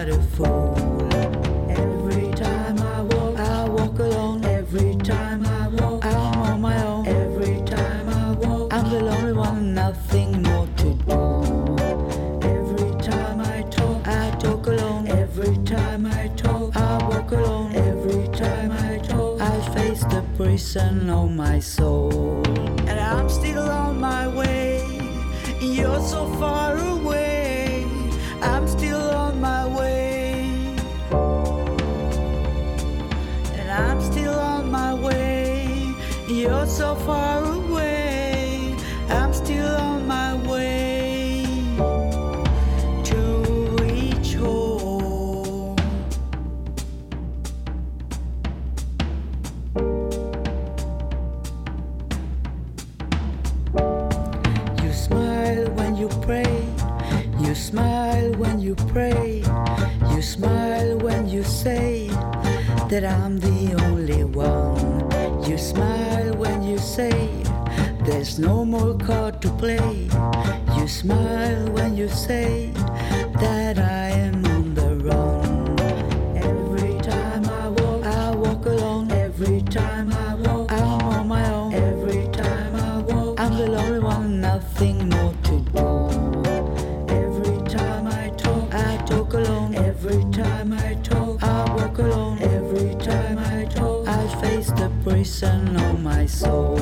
[20.62, 22.44] prison oh my soul.
[22.90, 24.84] And I'm still on my way.
[25.60, 27.84] You're so far away.
[28.42, 30.44] I'm still on my way.
[33.60, 35.94] And I'm still on my way.
[36.28, 38.76] You're so far away.
[39.10, 40.31] I'm still on my way
[63.02, 65.10] that I'm the only one.
[65.50, 67.30] You smile when you say
[68.06, 70.10] there's no more card to play.
[70.78, 72.71] You smile when you say
[95.22, 96.80] prison of my soul.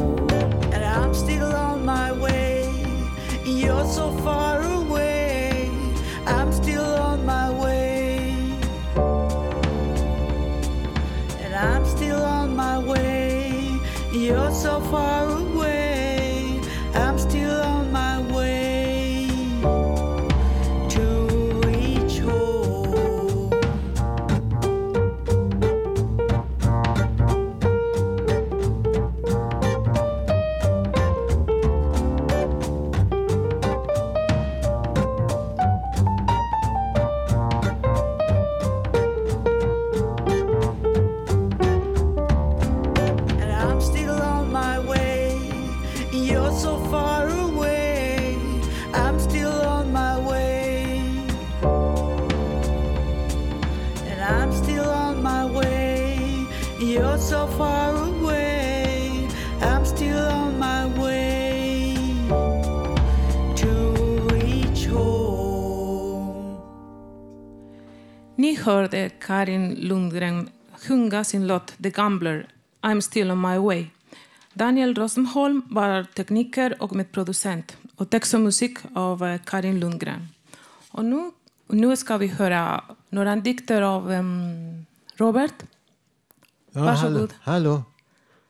[0.71, 2.63] And I'm still on my way.
[3.43, 4.59] You're so far
[69.29, 70.49] Karin Lundgren
[70.87, 72.47] sjunga sin låt The Gambler,
[72.81, 73.85] I'm still on my way.
[74.53, 80.27] Daniel Rosenholm var tekniker och medproducent och text och musik av eh, Karin Lundgren.
[80.91, 81.31] Och nu,
[81.67, 85.53] nu ska vi höra några dikter av em, Robert.
[86.71, 87.33] Ja, Varsågod.
[87.41, 87.83] Hallå,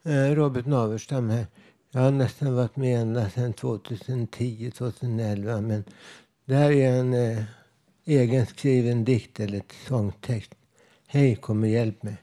[0.04, 0.18] hallå.
[0.18, 1.48] Eh, Robert Naverstam här.
[1.92, 5.62] Jag har nästan varit med ända sedan 2010, 2011.
[5.62, 5.84] Men
[6.46, 7.44] det här är en eh,
[8.06, 10.56] egenskriven dikt eller ett sångtext.
[11.12, 12.18] Hej, kom och hjälp mig.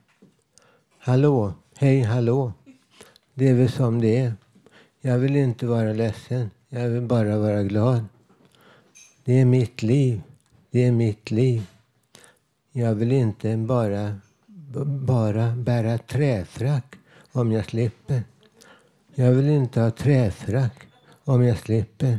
[0.98, 2.52] Hallå, hej, hallå.
[3.34, 4.34] Det är väl som det är.
[5.00, 6.50] Jag vill inte vara ledsen.
[6.68, 8.04] Jag vill bara vara glad.
[9.24, 10.22] Det är mitt liv.
[10.70, 11.66] Det är mitt liv.
[12.72, 14.20] Jag vill inte bara,
[15.06, 16.96] bara bära träfrack
[17.32, 18.22] om jag slipper.
[19.14, 20.86] Jag vill inte ha träfrack
[21.24, 22.18] om jag slipper.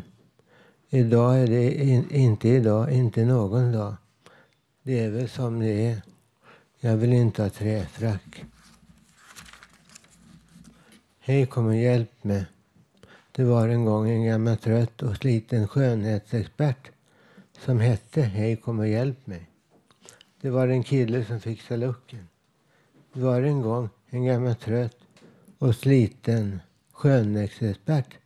[0.89, 3.95] Idag är det in, inte idag, inte någon dag.
[4.83, 6.01] Det är väl som det är.
[6.79, 8.45] Jag vill inte ha träfrack.
[11.19, 12.45] Hej, kom och hjälp mig.
[13.31, 16.91] Det var en gång en gammal trött och sliten skönhetsexpert
[17.59, 19.49] som hette Hej, kom och hjälp mig.
[20.41, 22.27] Det var en kille som fixade lucken.
[23.13, 24.97] Det var en gång en gammal trött
[25.57, 26.59] och sliten
[26.91, 28.17] skönhetsexpert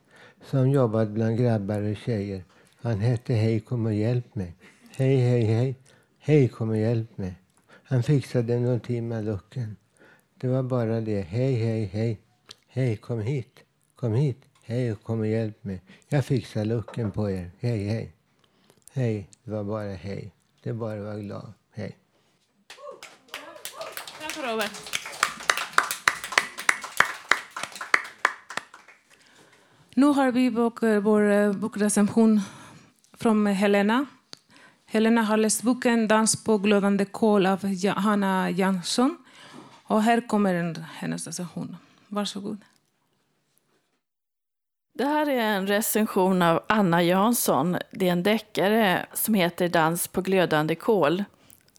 [0.44, 2.44] som jobbade bland grabbar och tjejer.
[2.76, 4.54] Han hette Hej, kom och hjälp mig.
[4.96, 5.76] Hej, hej, hej.
[6.18, 7.41] Hej, kom och hjälp mig.
[7.92, 9.76] Han fixade någon timme lucken.
[10.38, 11.20] Det var bara det.
[11.20, 12.20] Hej, hej, hej.
[12.68, 13.60] Hej, kom hit.
[13.96, 14.38] Kom hit.
[14.62, 15.82] Hej, kom och hjälp mig.
[16.08, 17.50] Jag fixar lucken på er.
[17.60, 18.12] Hej, hej.
[18.92, 20.32] Hej, det var bara hej.
[20.62, 21.52] Det är bara att vara glad.
[21.70, 21.96] Hej.
[24.20, 24.72] Tack Robert.
[29.94, 30.50] Nu har vi
[31.00, 32.40] vår eh, bokrecension
[33.12, 34.06] från Helena.
[34.92, 39.16] Helena har läst boken Dans på glödande kol av Hanna Jansson.
[39.84, 41.76] Och här kommer en, hennes recension.
[42.08, 42.60] Varsågod.
[44.94, 47.76] Det här är en recension av Anna Jansson.
[47.90, 51.24] Det är en deckare som heter Dans på glödande kol.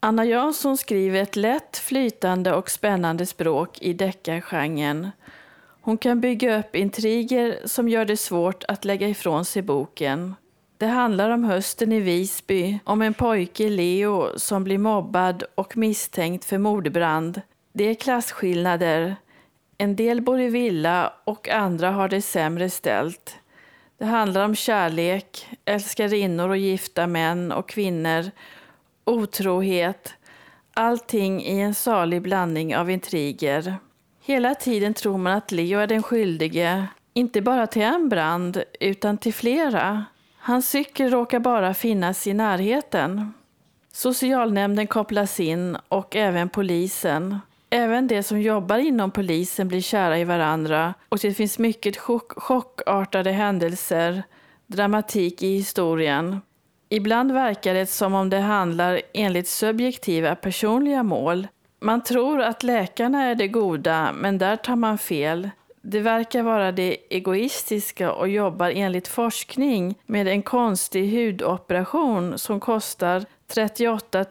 [0.00, 5.10] Anna Jansson skriver ett lätt, flytande och spännande språk i deckargenren.
[5.80, 10.34] Hon kan bygga upp intriger som gör det svårt att lägga ifrån sig boken.
[10.78, 16.44] Det handlar om hösten i Visby, om en pojke, Leo, som blir mobbad och misstänkt
[16.44, 17.40] för mordbrand.
[17.72, 19.16] Det är klasskillnader.
[19.78, 23.38] En del bor i villa och andra har det sämre ställt.
[23.98, 28.30] Det handlar om kärlek, älskarinnor och gifta män och kvinnor,
[29.04, 30.14] otrohet,
[30.74, 33.76] allting i en salig blandning av intriger.
[34.20, 39.18] Hela tiden tror man att Leo är den skyldige, inte bara till en brand, utan
[39.18, 40.04] till flera.
[40.46, 43.34] Hans cykel råkar bara finnas i närheten.
[43.92, 47.38] Socialnämnden kopplas in och även polisen.
[47.70, 52.32] Även de som jobbar inom polisen blir kära i varandra och det finns mycket chock
[52.36, 54.22] chockartade händelser,
[54.66, 56.40] dramatik i historien.
[56.88, 61.48] Ibland verkar det som om det handlar enligt subjektiva personliga mål.
[61.80, 65.50] Man tror att läkarna är det goda, men där tar man fel.
[65.86, 73.24] Det verkar vara det egoistiska och jobbar enligt forskning med en konstig hudoperation som kostar
[73.46, 74.24] 38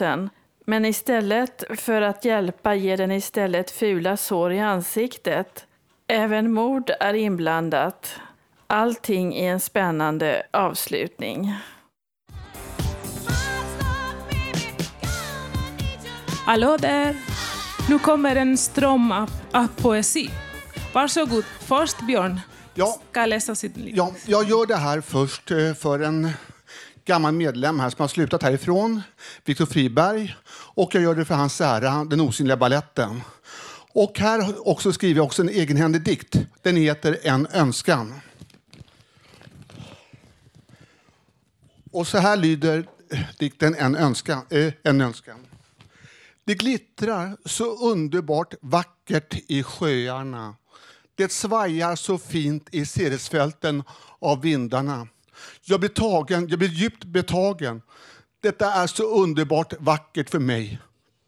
[0.00, 0.28] 000.
[0.64, 5.66] Men istället för att hjälpa ger den istället fula sår i ansiktet.
[6.06, 8.20] Även mord är inblandat.
[8.66, 11.54] Allting i en spännande avslutning.
[16.46, 17.16] Hallå där!
[17.88, 20.30] Nu kommer en ström av, av poesi.
[20.92, 21.44] Varsågod.
[21.60, 22.40] Först Björn
[22.74, 23.00] Ja.
[23.10, 23.94] ska läsa sitt liv.
[23.96, 26.30] Ja, jag gör det här först eh, för en
[27.04, 29.02] gammal medlem här som har slutat härifrån,
[29.44, 30.34] Viktor Friberg.
[30.50, 33.20] Och jag gör det för hans ära, den osynliga balletten.
[33.92, 36.36] Och här också skriver jag också en egenhändig dikt.
[36.62, 38.14] Den heter En önskan.
[41.92, 42.86] Och så här lyder
[43.38, 44.42] dikten En önskan.
[44.50, 45.36] Eh, en önskan.
[46.44, 50.54] Det glittrar så underbart vackert i sjöarna.
[51.18, 53.82] Det svajar så fint i Ceresfälten
[54.18, 55.08] av vindarna.
[55.64, 57.82] Jag blir tagen, jag blir djupt betagen.
[58.42, 60.78] Detta är så underbart vackert för mig.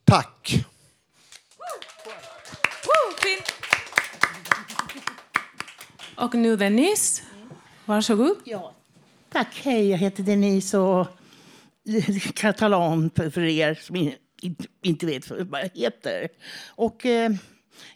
[0.04, 0.64] Tack!
[6.16, 7.22] Och nu Denise,
[7.84, 8.36] varsågod.
[8.44, 8.74] Ja.
[9.32, 11.06] Tack, hej, jag heter Denise och
[12.34, 14.14] kan jag tala om för er som in-
[14.82, 16.28] inte vet vad jag heter.
[16.68, 17.30] Och eh,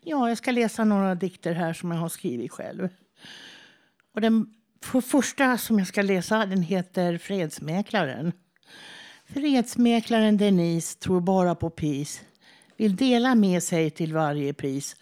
[0.00, 2.88] ja, jag ska läsa några dikter här som jag har skrivit själv.
[4.14, 4.46] Och den
[4.84, 8.32] för första som jag ska läsa den heter Fredsmäklaren.
[9.26, 12.20] Fredsmäklaren Denise tror bara på peace.
[12.76, 14.96] Vill dela med sig till varje pris.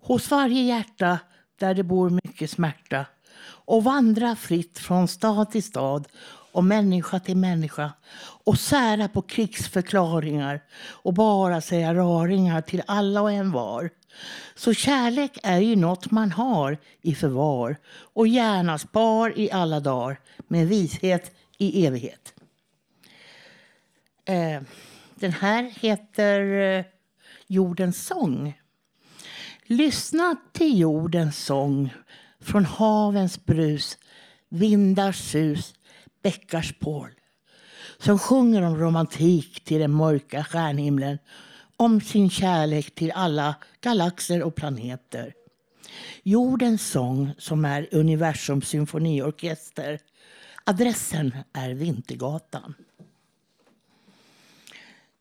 [0.00, 1.18] Hos varje hjärta
[1.58, 3.06] där det bor mycket smärta.
[3.44, 6.08] Och vandra fritt från stad till stad
[6.52, 7.92] och människa till människa.
[8.44, 13.90] Och sära på krigsförklaringar och bara säga raringar till alla och en var.
[14.54, 20.20] Så kärlek är ju något man har i förvar och gärna spar i alla dagar
[20.38, 22.34] med vishet i evighet.
[24.24, 24.62] Eh,
[25.14, 26.40] den här heter
[26.78, 26.84] eh,
[27.46, 28.58] Jordens sång.
[29.66, 31.94] Lyssna till jordens sång
[32.40, 33.98] från havens brus,
[34.48, 35.74] vindars sus,
[36.22, 37.10] bäckars Paul,
[37.98, 41.18] som sjunger om romantik till den mörka stjärnhimlen
[41.76, 45.34] om sin kärlek till alla galaxer och planeter.
[46.22, 49.98] Jordens sång som är universums symfoniorkester.
[50.64, 52.74] Adressen är Vintergatan.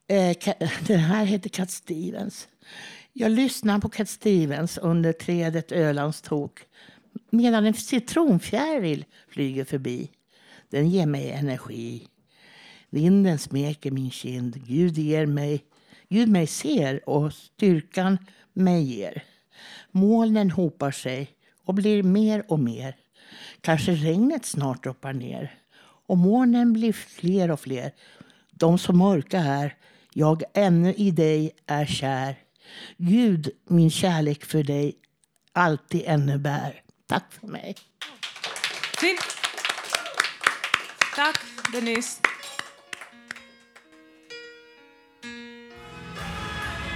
[0.08, 0.38] Eh,
[0.88, 2.48] den här heter Cat Stevens.
[3.14, 6.60] Jag lyssnar på Cat Stevens under trädet Ölands tok
[7.30, 10.10] medan en citronfjäril flyger förbi.
[10.72, 12.08] Den ger mig energi.
[12.90, 14.68] Vinden smeker min kind.
[14.68, 15.64] Gud ger mig,
[16.10, 18.18] Gud mig ser och styrkan
[18.54, 19.24] mig ger.
[19.92, 21.30] Molnen hopar sig
[21.66, 22.96] och blir mer och mer.
[23.62, 25.56] Kanske regnet snart droppar ner.
[26.08, 27.92] Och molnen blir fler och fler.
[28.52, 29.76] De som mörka är,
[30.14, 32.36] jag ännu i dig är kär.
[32.98, 34.96] Gud, min kärlek för dig
[35.54, 36.82] alltid ännu bär.
[37.08, 37.76] Tack för mig.
[38.98, 39.41] Fint.
[41.22, 42.22] Tack Denise.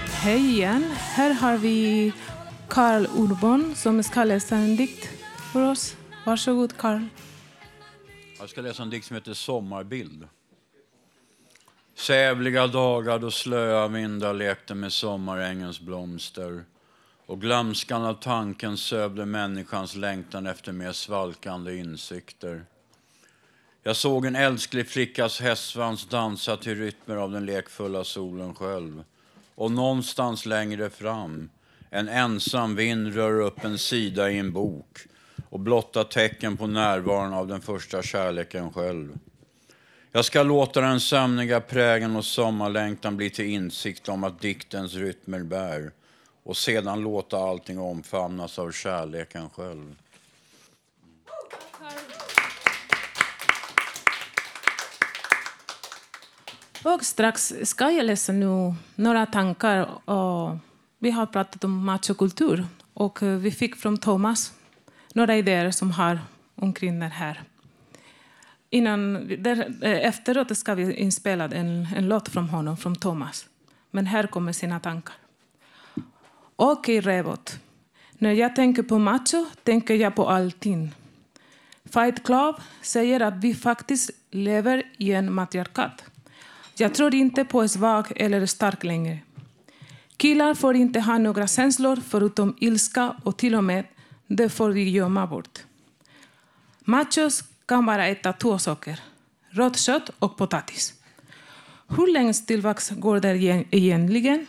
[0.08, 0.84] Hej igen.
[0.92, 2.14] Här har vi
[2.70, 5.10] Karl Urban som ska läsa en dikt
[5.54, 5.96] för oss.
[6.26, 7.02] Varsågod Karl.
[8.40, 10.28] Jag ska läsa en dikt som heter Sommarbild.
[11.96, 16.64] Sävliga dagar då slöa vindar lekte med sommarängens blomster
[17.26, 22.66] och glömskan av tanken sövde människans längtan efter mer svalkande insikter.
[23.88, 29.04] Jag såg en älsklig flickas hästsvans dansa till rytmer av den lekfulla solen själv.
[29.56, 31.50] Och någonstans längre fram,
[31.90, 35.00] en ensam vind rör upp en sida i en bok
[35.50, 39.20] och blotta tecken på närvaron av den första kärleken själv.
[40.12, 45.44] Jag ska låta den sömniga prägen och sommarlängtan bli till insikt om att diktens rytmer
[45.44, 45.92] bär
[46.44, 49.96] och sedan låta allting omfamnas av kärleken själv.
[56.86, 60.10] Och strax ska jag läsa nu några tankar.
[60.10, 60.58] Och
[61.00, 64.54] vi har pratat om machokultur och vi fick från Thomas
[65.14, 66.20] några idéer som har
[66.56, 67.42] omkring det här.
[68.70, 73.46] Innan, där, eh, efteråt ska vi inspela en, en låt från honom, från Thomas.
[73.92, 75.16] Men här kommer sina tankar.
[76.56, 77.60] Okej, Revot.
[78.12, 80.96] När jag tänker på macho tänker jag på allting.
[81.86, 86.04] Fight Club säger att vi faktiskt lever i en matriarkat.
[86.78, 89.20] Jag tror inte på svag eller stark längre.
[90.18, 93.84] Killar får inte ha några känslor förutom ilska och till och med
[94.28, 95.60] det får vi gömma bort.
[96.80, 99.00] Machos kan bara äta två saker,
[99.50, 100.94] rått kött och potatis.
[101.88, 104.48] Hur längst tillväxt går det egentligen?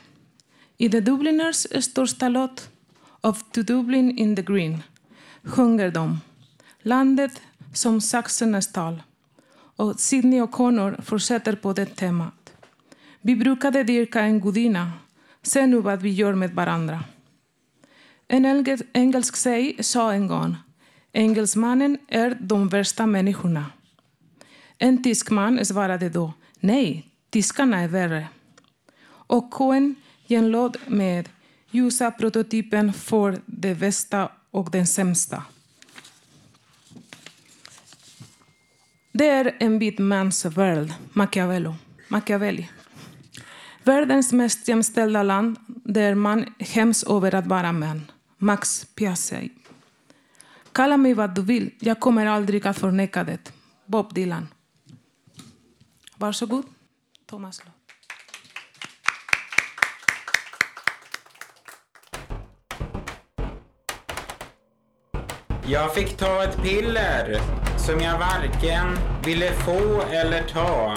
[0.77, 2.71] I The Dubliners största låt,
[3.21, 4.83] Of to Dublin in the Green,
[5.43, 6.21] sjunger de
[6.83, 7.41] Landet
[7.75, 9.03] som saxernas tal.
[9.77, 12.53] Och Sidney O'Connor fortsätter på det temat.
[13.21, 14.93] Vi brukade dyrka en gudinna.
[15.43, 17.05] Se nu vad vi gör med varandra.
[18.29, 20.57] En engelsk tjej sa en gång
[21.13, 23.65] Engelsmannen är de värsta människorna.
[24.79, 28.29] En tysk man svarade då Nej, tyskarna är värre.
[29.07, 29.95] Och Cohen
[30.29, 31.29] genlåd med
[31.71, 35.43] ljusa prototypen för det bästa och den sämsta.
[39.19, 41.75] Det är en vit mans värld, Machiavello.
[42.09, 42.71] Machiavelli.
[43.83, 48.11] Världens mest jämställda land där man skäms över att vara man.
[48.39, 49.51] Max Piazzi.
[50.73, 53.53] Kalla mig vad du vill, jag kommer aldrig att förneka det.
[53.87, 54.49] Bob Dylan.
[56.17, 56.65] Varsågod,
[57.27, 57.76] Thomas Lott.
[65.69, 67.41] Jag fick ta ett piller
[67.77, 70.97] som jag varken ville få eller ta.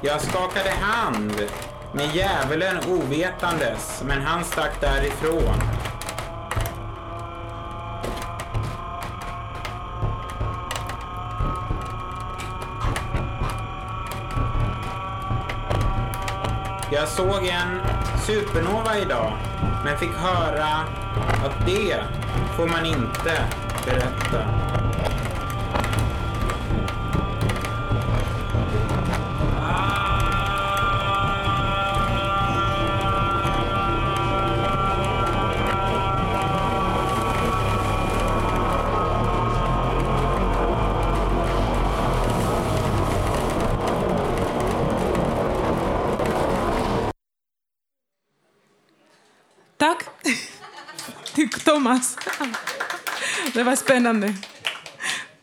[0.00, 1.32] Jag skakade hand
[1.94, 5.65] med djävulen ovetandes, men han stack därifrån.
[17.16, 17.80] Såg en
[18.26, 19.32] supernova idag,
[19.84, 20.66] men fick höra
[21.44, 22.02] att det
[22.56, 23.32] får man inte
[23.84, 24.65] berätta.
[51.86, 52.16] Thomas.
[53.54, 54.34] Det var spännande.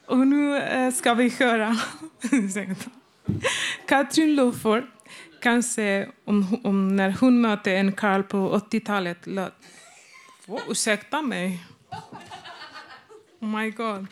[0.05, 1.77] Och nu eh, ska vi höra
[3.87, 4.83] Katrin Loford
[5.41, 9.27] kanske om, om när hon mötte en karl på 80-talet
[10.47, 11.65] oh, Ursäkta mig.
[13.39, 14.07] Oh my god.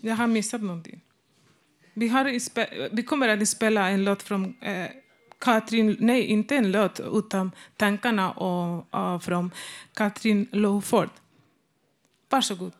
[0.00, 1.00] Jag har missat någonting.
[1.94, 4.86] Vi, har vi kommer att spela en låt från eh,
[5.38, 9.50] Katrin, nej inte en låt utan tankarna och, och från
[9.94, 10.48] Katrin
[12.30, 12.38] Loford.
[12.38, 12.72] Varsågod.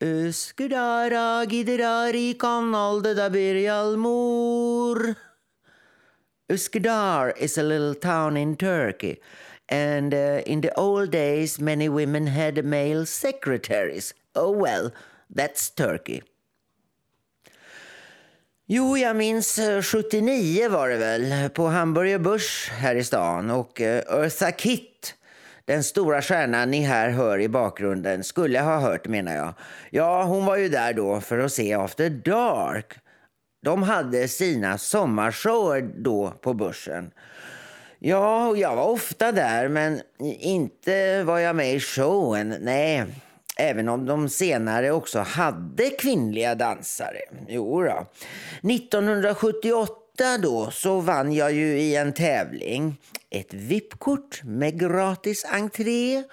[0.00, 5.14] Üsküdar'a gider kan aldı da bir yalmur.
[6.50, 9.20] Üsküdar is a little town in Turkey.
[9.70, 14.14] And uh, in the old days, many women had male secretaries.
[14.34, 14.90] Oh well,
[15.36, 16.22] that's Turkey.
[18.70, 23.50] Jo, jag minns eh, 79 var det väl, på Hamburger Börs här i stan.
[23.50, 24.87] Och eh, Eartha Kitt,
[25.68, 29.54] den stora stjärnan ni här hör i bakgrunden, skulle ha hört menar jag.
[29.90, 32.92] Ja, hon var ju där då för att se After Dark.
[33.62, 37.10] De hade sina sommarshower då på Börsen.
[37.98, 40.00] Ja, och jag var ofta där, men
[40.40, 42.54] inte var jag med i showen.
[42.60, 43.04] Nej,
[43.56, 47.20] även om de senare också hade kvinnliga dansare.
[47.48, 48.06] Jo då.
[48.70, 52.96] 1978 då så vann jag ju i en tävling
[53.30, 56.24] ett VIP-kort med gratis entré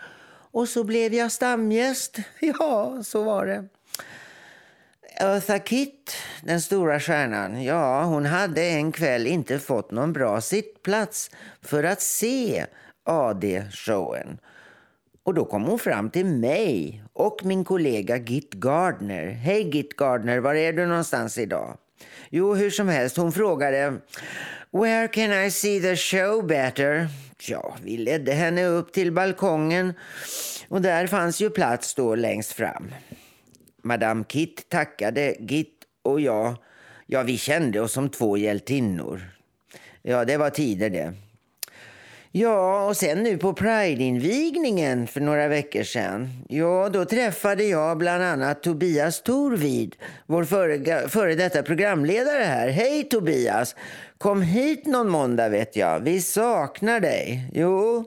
[0.51, 2.17] och så blev jag stamgäst.
[2.39, 3.65] Ja, så var det.
[5.17, 6.11] Eartha Kitt,
[6.43, 11.31] den stora stjärnan, ja, hon hade en kväll inte fått någon bra sittplats
[11.61, 12.65] för att se
[13.03, 14.37] AD-showen.
[15.23, 19.27] Och då kom hon fram till mig och min kollega Git Gardner.
[19.27, 21.77] Hej Git Gardner, var är du någonstans idag?
[22.29, 24.01] Jo, hur som helst, hon frågade
[24.71, 27.07] Where can I see the show better?
[27.47, 29.93] Ja, vi ledde henne upp till balkongen
[30.67, 32.91] och där fanns ju plats då längst fram.
[33.83, 36.55] Madame Kit tackade Git och jag,
[37.05, 39.21] ja vi kände oss som två hjältinnor.
[40.01, 41.13] Ja, det var tider det.
[42.37, 46.29] Ja, och sen nu på Pride-invigningen för några veckor sedan.
[46.49, 52.69] Ja, då träffade jag bland annat Tobias Torvid, vår före, före detta programledare här.
[52.69, 53.75] Hej Tobias!
[54.17, 55.99] Kom hit någon måndag vet jag.
[55.99, 57.49] Vi saknar dig.
[57.53, 58.05] Jo.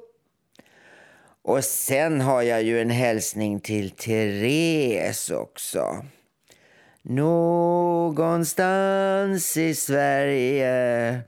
[1.43, 6.05] Och sen har jag ju en hälsning till Therese också.
[7.03, 11.23] Någonstans i Sverige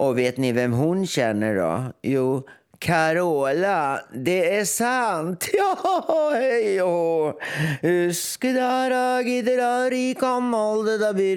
[0.00, 1.92] och vet ni vem hon känner då?
[2.02, 2.42] Jo,
[2.78, 5.48] Carola, det är sant.
[5.52, 7.40] Ja, hej och
[7.82, 9.58] Üsküdar'a gider
[11.00, 11.36] da bir.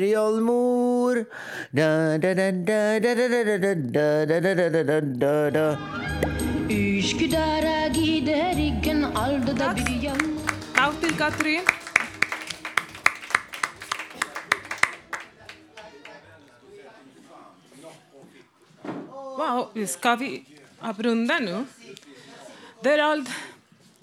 [1.71, 5.77] Da da da da da da da da da da da da da da
[6.69, 10.43] Üsküdar'a gider igen aldı da bir yağmur.
[10.75, 11.82] Tack till Katrin.
[19.87, 20.43] Ska vi
[20.79, 21.65] avrunda nu?
[22.83, 23.29] Det är allt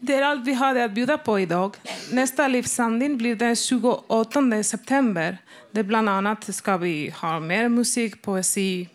[0.02, 1.76] Det är allt vi hade att bjuda på idag.
[2.12, 5.38] Nästa livssamling blir den 28 september.
[5.70, 8.88] Där bland annat ska vi ha mer musik, poesi,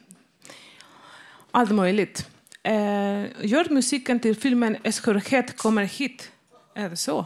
[1.51, 2.27] allt möjligt.
[2.63, 6.31] Eh, gör musiken till filmen Skörhet kommer hit.
[6.75, 7.25] Är det så?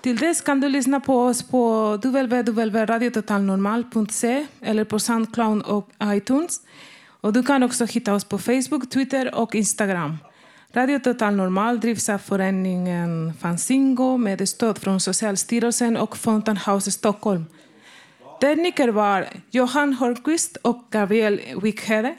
[0.00, 6.60] Till dess kan du lyssna på oss på www.radiototalnormal.se eller på Soundcloud och iTunes.
[7.22, 10.16] Och du kan också hitta oss på Facebook, Twitter och Instagram.
[10.74, 17.44] Radio Total Normal drivs av föreningen Fanzingo med stöd från Socialstyrelsen och Fountain House Stockholm.
[18.40, 22.14] Tekniker var Johan Hornqvist och Gabriel Wickhede.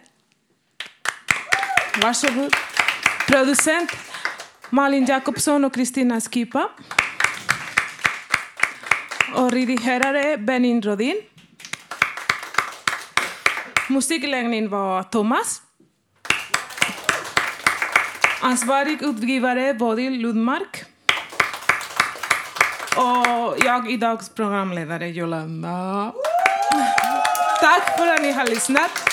[2.02, 2.54] Varsågod.
[3.28, 3.92] Producent
[4.70, 6.70] Malin Jakobsson och Kristina Skipa.
[9.36, 11.22] Och redigerare Benin Rodin.
[13.94, 15.62] Musikläggning var Thomas.
[18.42, 20.86] Ansvarig utgivare Bodil Ludmark.
[22.96, 26.14] Och jag idags programledare Jolanda.
[27.62, 29.13] Tack för att ni har lyssnat.